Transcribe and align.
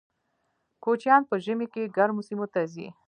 کوچیان 0.83 1.21
په 1.29 1.35
ژمي 1.43 1.67
کې 1.73 1.91
ګرمو 1.95 2.21
سیمو 2.27 2.45
ته 2.53 2.61
ځي 2.73 2.87